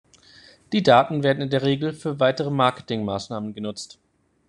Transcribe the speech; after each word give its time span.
Die 0.73 0.81
Daten 0.81 1.21
werden 1.21 1.43
in 1.43 1.51
der 1.51 1.61
Regel 1.61 1.93
für 1.93 2.19
weitere 2.19 2.49
Marketingmaßnahmen 2.49 3.53
genutzt 3.53 3.99